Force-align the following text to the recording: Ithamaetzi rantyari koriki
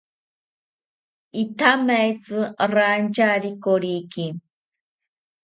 Ithamaetzi 1.41 2.39
rantyari 2.73 3.49
koriki 3.63 4.25